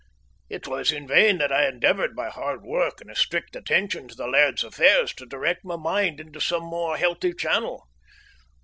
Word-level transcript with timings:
It 0.49 0.67
was 0.67 0.91
in 0.91 1.07
vain 1.07 1.37
that 1.37 1.51
I 1.51 1.67
endeavoured 1.67 2.15
by 2.15 2.29
hard 2.31 2.63
work 2.63 3.01
and 3.01 3.11
a 3.11 3.15
strict 3.15 3.55
attention 3.55 4.07
to 4.07 4.15
the 4.15 4.25
laird's 4.25 4.63
affairs 4.63 5.13
to 5.13 5.27
direct 5.27 5.63
my 5.63 5.75
mind 5.75 6.19
into 6.19 6.41
some 6.41 6.63
more 6.63 6.97
healthy 6.97 7.33
channel. 7.35 7.87